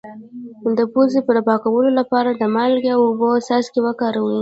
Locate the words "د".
0.77-0.79, 1.35-1.39, 2.33-2.41